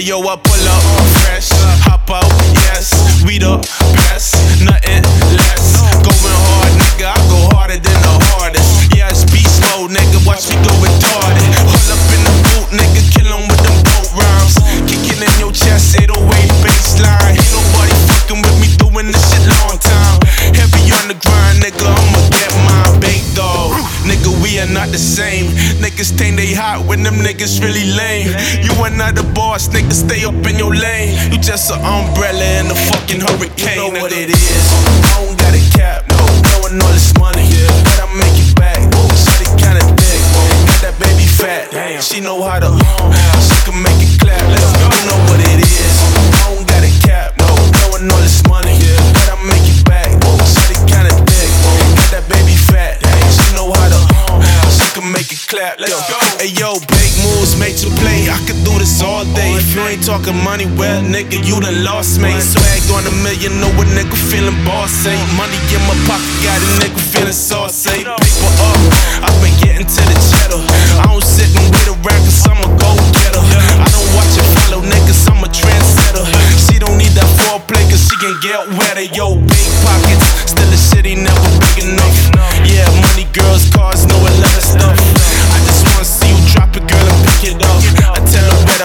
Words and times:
yo, 0.00 0.18
I 0.26 0.34
pull 0.34 0.66
up 0.66 0.82
fresh, 1.22 1.54
hop 1.86 2.10
out, 2.10 2.26
yes, 2.66 2.90
we 3.22 3.38
the 3.38 3.62
best, 3.94 4.34
nothing 4.58 5.06
less. 5.38 5.86
Going 6.02 6.18
hard, 6.18 6.72
nigga, 6.74 7.14
I 7.14 7.18
go 7.30 7.38
harder 7.54 7.78
than 7.78 7.98
the 8.02 8.14
hardest. 8.34 8.90
Yeah, 8.90 9.10
it's 9.10 9.22
beast 9.30 9.62
nigga, 9.86 10.18
watch 10.26 10.50
me 10.50 10.58
go 10.66 10.72
retarded. 10.82 11.46
Hold 11.62 11.90
up 11.94 12.02
in 12.10 12.20
the 12.26 12.34
boot, 12.42 12.68
nigga, 12.74 13.02
kill 13.14 13.30
'em 13.38 13.46
with 13.46 13.62
them 13.62 13.78
dope 13.86 14.10
rhymes. 14.18 14.58
Kicking 14.90 15.22
in 15.22 15.34
your 15.38 15.52
chest, 15.52 15.94
808 16.00 16.50
bassline. 16.58 17.38
Ain't 17.38 17.52
nobody 17.54 17.94
fucking 18.10 18.42
with 18.42 18.56
me 18.58 18.68
doing 18.74 19.12
this 19.12 19.22
shit 19.30 19.46
long 19.46 19.78
time. 19.78 20.18
Heavy 20.58 20.90
on 20.90 21.06
the 21.06 21.16
grind, 21.22 21.62
nigga, 21.62 21.86
I'ma 21.86 22.13
the 24.94 24.98
same. 24.98 25.50
Niggas 25.82 26.14
think 26.14 26.38
they 26.38 26.54
hot 26.54 26.86
when 26.86 27.02
them 27.02 27.18
niggas 27.18 27.58
really 27.58 27.82
lame. 27.98 28.30
You 28.62 28.70
are 28.78 28.94
not 28.94 29.18
the 29.18 29.26
boss, 29.34 29.66
nigga, 29.66 29.90
stay 29.90 30.22
up 30.22 30.38
in 30.46 30.54
your 30.54 30.70
lane. 30.70 31.18
You 31.34 31.38
just 31.42 31.66
an 31.74 31.82
umbrella 31.82 32.62
in 32.62 32.70
a 32.70 32.78
fucking 32.94 33.18
hurricane. 33.18 33.74
You 33.74 33.90
know 33.90 33.98
what 33.98 34.14
it 34.14 34.30
is. 34.30 34.64
I 35.10 35.18
don't 35.18 35.34
got 35.34 35.50
a 35.50 35.62
cap, 35.74 36.06
no, 36.14 36.22
knowing 36.46 36.78
all 36.78 36.94
this 36.94 37.10
money. 37.18 37.42
But 37.82 38.06
I 38.06 38.08
make 38.14 38.38
it 38.38 38.54
back. 38.54 38.78
Shawty 39.18 39.50
kinda 39.58 39.82
thick, 39.98 40.22
got 40.62 40.78
that 40.86 40.94
baby 41.02 41.26
fat. 41.26 41.74
She 41.98 42.22
know 42.22 42.38
how 42.46 42.62
to, 42.62 42.70
she 43.42 43.53
make 55.64 55.76
clap. 55.76 55.80
Let's 55.80 56.08
go. 56.08 56.18
Hey 56.38 56.52
yo, 56.52 56.76
big 56.92 57.12
moves 57.24 57.56
made 57.58 57.76
to 57.80 57.88
play. 58.00 58.28
I 58.28 58.38
could 58.46 58.60
do 58.64 58.76
this 58.78 59.00
all 59.02 59.24
day. 59.34 59.56
If 59.56 59.74
you 59.74 59.82
ain't 59.82 60.04
talking 60.04 60.36
money, 60.44 60.66
well, 60.76 61.02
nigga, 61.02 61.40
you 61.44 61.60
done 61.60 61.84
lost 61.84 62.20
me. 62.20 62.32
Swag 62.40 62.84
on 62.92 63.04
a 63.06 63.14
million, 63.24 63.60
know 63.60 63.70
a 63.70 63.84
nigga 63.96 64.16
feeling 64.30 64.56
boss. 64.64 64.90
Say 64.90 65.16
money 65.36 65.56
in 65.72 65.80
my 65.88 65.96
pocket, 66.08 66.34
got 66.44 66.58
a 66.60 66.68
nigga 66.84 67.00
feeling 67.12 67.32
saucy. 67.32 67.90
Eh? 67.90 68.04
Paper 68.04 68.52
up, 68.68 68.80
I've 69.24 69.36
been 69.40 69.54
getting 69.62 69.86
to 69.86 70.02
the 70.04 70.16
cheddar. 70.30 70.60
I 71.00 71.08
don't 71.08 71.24
sit 71.24 71.48
and 71.56 71.66
wait 71.72 71.88
around 71.88 72.22
cause 72.24 72.44
I'm 72.44 72.60
a 72.60 72.68
go 72.76 72.90
getter. 73.16 73.44
I 73.80 73.88
don't 73.88 74.10
watch 74.16 74.34
and 74.36 74.48
follow 74.58 74.80
niggas, 74.84 75.24
I'm 75.30 75.42
a 75.44 75.48
trendsetter. 75.48 76.24
She 76.60 76.78
don't 76.78 76.98
need 76.98 77.14
that 77.16 77.28
foreplay 77.40 77.84
cause 77.88 78.04
she 78.04 78.16
can 78.20 78.34
get 78.42 78.60
wetter. 78.76 79.06
Yo, 79.16 79.36
big 79.40 79.68
pockets, 79.84 80.26
still 80.50 80.68
the 80.68 80.78
city 80.78 81.14
never 81.14 81.50
big 81.62 81.88
enough. 81.88 82.16
Yeah, 82.64 82.83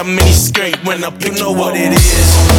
I'm 0.00 0.14
mini 0.16 0.32
skirt 0.32 0.82
when 0.86 1.04
I 1.04 1.10
pick 1.10 1.34
you 1.34 1.40
know 1.40 1.52
what 1.52 1.76
it 1.76 1.92
is. 1.92 2.49